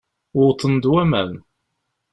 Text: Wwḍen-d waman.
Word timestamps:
Wwḍen-d 0.37 0.83
waman. 0.93 1.31